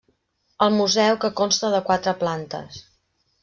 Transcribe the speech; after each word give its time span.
El 0.67 0.71
museu 0.77 1.19
que 1.25 1.31
consta 1.41 1.71
de 1.77 1.85
quatre 1.93 2.17
plantes. 2.25 2.85